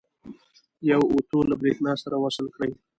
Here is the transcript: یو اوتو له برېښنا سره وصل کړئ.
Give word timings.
یو 0.91 1.01
اوتو 1.11 1.37
له 1.49 1.55
برېښنا 1.61 1.93
سره 2.03 2.15
وصل 2.23 2.45
کړئ. 2.55 2.71